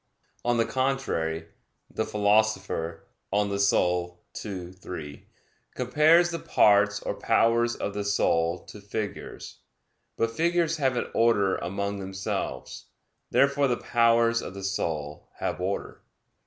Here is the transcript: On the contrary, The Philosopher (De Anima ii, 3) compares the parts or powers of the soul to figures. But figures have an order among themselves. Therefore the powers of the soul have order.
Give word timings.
On 0.43 0.57
the 0.57 0.65
contrary, 0.65 1.45
The 1.93 2.05
Philosopher 2.05 3.03
(De 3.31 3.37
Anima 3.37 4.07
ii, 4.43 4.71
3) 4.71 5.27
compares 5.75 6.31
the 6.31 6.39
parts 6.39 7.01
or 7.03 7.13
powers 7.13 7.75
of 7.75 7.93
the 7.93 8.03
soul 8.03 8.65
to 8.65 8.81
figures. 8.81 9.57
But 10.17 10.31
figures 10.31 10.77
have 10.77 10.97
an 10.97 11.05
order 11.13 11.55
among 11.57 11.99
themselves. 11.99 12.85
Therefore 13.29 13.67
the 13.67 13.77
powers 13.77 14.41
of 14.41 14.55
the 14.55 14.63
soul 14.63 15.29
have 15.35 15.61
order. 15.61 16.01